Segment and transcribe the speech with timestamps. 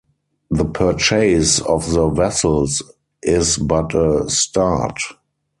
[0.49, 2.81] The purchase of the vessels
[3.21, 4.97] is but a start.